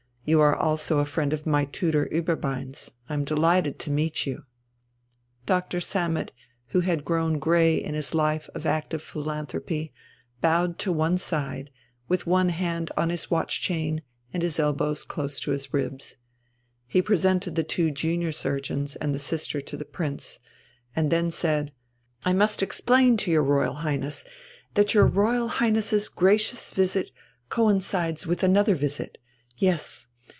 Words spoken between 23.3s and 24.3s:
your Royal Highness